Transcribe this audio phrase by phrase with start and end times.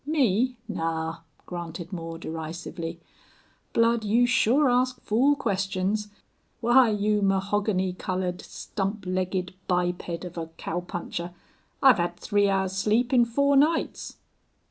[0.03, 0.57] "Me?
[0.67, 2.99] Naw!" grunted Moore, derisively.
[3.71, 6.07] "Blud, you sure ask fool questions....
[6.59, 11.35] Why, you mahogany colored, stump legged, biped of a cowpuncher,
[11.83, 14.17] I've had three hours' sleep in four nights!"